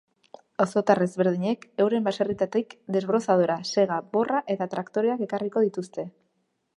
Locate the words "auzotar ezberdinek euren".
0.63-2.07